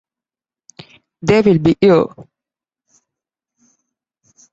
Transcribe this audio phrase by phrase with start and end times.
[1.21, 2.05] They will be here.